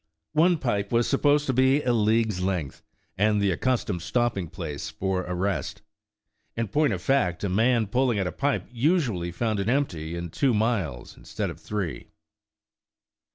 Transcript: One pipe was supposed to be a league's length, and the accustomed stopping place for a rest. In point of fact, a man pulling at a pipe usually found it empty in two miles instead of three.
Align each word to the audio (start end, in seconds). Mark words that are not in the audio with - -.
One 0.33 0.57
pipe 0.57 0.91
was 0.91 1.07
supposed 1.07 1.45
to 1.45 1.53
be 1.53 1.83
a 1.83 1.93
league's 1.93 2.41
length, 2.41 2.81
and 3.19 3.39
the 3.39 3.51
accustomed 3.51 4.01
stopping 4.01 4.47
place 4.49 4.89
for 4.89 5.23
a 5.25 5.35
rest. 5.35 5.83
In 6.57 6.69
point 6.69 6.91
of 6.91 7.03
fact, 7.03 7.43
a 7.43 7.49
man 7.49 7.85
pulling 7.85 8.17
at 8.17 8.25
a 8.25 8.31
pipe 8.31 8.67
usually 8.71 9.31
found 9.31 9.59
it 9.59 9.69
empty 9.69 10.15
in 10.15 10.31
two 10.31 10.55
miles 10.55 11.15
instead 11.15 11.51
of 11.51 11.59
three. 11.59 12.07